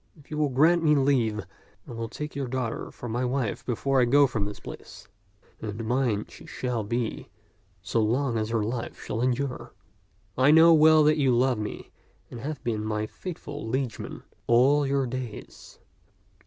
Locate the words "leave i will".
0.95-2.09